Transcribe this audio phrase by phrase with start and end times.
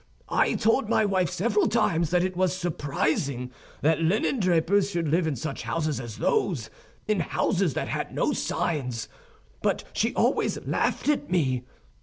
[0.29, 3.51] I told my wife several times that it was surprising
[3.83, 6.71] that linen drapers should live in such houses as those,
[7.07, 9.07] in houses that had no signs;
[9.61, 11.65] but she always laughed at me.